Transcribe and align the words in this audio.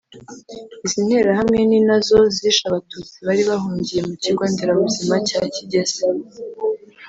Izi 0.85 0.99
nterahamwe 1.05 1.57
ni 1.69 1.79
nazo 1.87 2.17
zishe 2.35 2.63
Abatutsi 2.69 3.15
bari 3.27 3.41
bahungiye 3.49 4.01
mu 4.09 4.15
Kigo 4.23 4.43
Nderabuzima 4.51 5.15
cya 5.27 5.41
Kigese 5.53 6.01